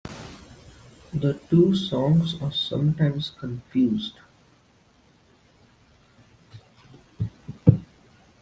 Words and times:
The 1.13 1.39
two 1.51 1.75
songs 1.75 2.33
are 2.41 2.51
sometimes 2.51 3.29
confused. 3.39 4.17